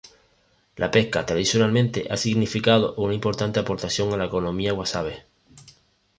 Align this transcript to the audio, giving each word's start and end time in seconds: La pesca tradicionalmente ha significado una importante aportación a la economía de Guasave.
La 0.77 0.89
pesca 0.89 1.27
tradicionalmente 1.27 2.07
ha 2.09 2.17
significado 2.17 2.95
una 2.95 3.13
importante 3.13 3.59
aportación 3.59 4.11
a 4.13 4.17
la 4.17 4.25
economía 4.25 4.71
de 4.71 4.75
Guasave. 4.77 5.25